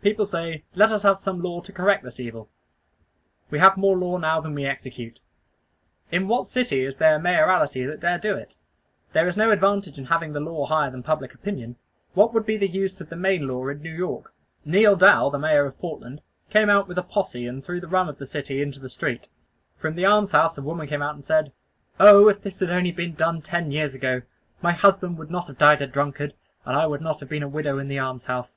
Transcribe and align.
People 0.00 0.24
say 0.24 0.64
"Let 0.74 0.90
us 0.90 1.02
have 1.02 1.18
some 1.18 1.42
law 1.42 1.60
to 1.60 1.74
correct 1.74 2.02
this 2.02 2.18
evil." 2.18 2.48
We 3.50 3.58
have 3.58 3.76
more 3.76 3.98
law 3.98 4.16
now 4.16 4.40
than 4.40 4.54
we 4.54 4.64
execute. 4.64 5.20
In 6.10 6.26
what 6.26 6.46
city 6.46 6.80
is 6.86 6.96
there 6.96 7.16
a 7.16 7.18
mayoralty 7.20 7.84
that 7.84 8.00
dare 8.00 8.16
do 8.18 8.34
it? 8.34 8.56
There 9.12 9.28
is 9.28 9.36
no 9.36 9.50
advantage 9.50 9.98
in 9.98 10.06
having 10.06 10.32
the 10.32 10.40
law 10.40 10.64
higher 10.64 10.90
than 10.90 11.02
public 11.02 11.34
opinion. 11.34 11.76
What 12.14 12.32
would 12.32 12.46
be 12.46 12.56
the 12.56 12.66
use 12.66 12.98
of 13.02 13.10
the 13.10 13.16
Maine 13.16 13.46
Law 13.46 13.68
in 13.68 13.82
New 13.82 13.94
York? 13.94 14.32
Neal 14.64 14.96
Dow, 14.96 15.28
the 15.28 15.38
Mayor 15.38 15.66
of 15.66 15.78
Portland, 15.78 16.22
came 16.48 16.70
out 16.70 16.88
with 16.88 16.96
a 16.96 17.02
posse 17.02 17.46
and 17.46 17.62
threw 17.62 17.78
the 17.78 17.88
rum 17.88 18.08
of 18.08 18.16
the 18.16 18.24
city 18.24 18.62
into 18.62 18.80
the 18.80 18.88
street. 18.88 19.28
From 19.76 19.96
the 19.96 20.06
alms 20.06 20.32
house 20.32 20.56
a 20.56 20.62
woman 20.62 20.88
came 20.88 21.02
out 21.02 21.14
and 21.14 21.22
said, 21.22 21.52
"Oh! 22.00 22.26
if 22.30 22.40
this 22.40 22.60
had 22.60 22.70
only 22.70 22.90
been 22.90 23.12
done 23.14 23.42
ten 23.42 23.70
years 23.70 23.94
ago, 23.94 24.22
my 24.62 24.72
husband 24.72 25.18
would 25.18 25.30
not 25.30 25.46
have 25.46 25.58
died 25.58 25.82
a 25.82 25.86
drunkard, 25.86 26.32
and 26.64 26.74
I 26.74 26.86
would 26.86 27.02
not 27.02 27.20
have 27.20 27.28
been 27.28 27.42
a 27.42 27.48
widow 27.50 27.78
in 27.78 27.88
the 27.88 27.98
almshouse." 27.98 28.56